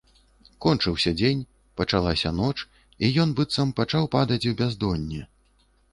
[0.65, 1.43] Кончыўся дзень,
[1.81, 2.55] пачалася ноч,
[3.05, 5.21] і ён быццам пачаў падаць у бяздонне.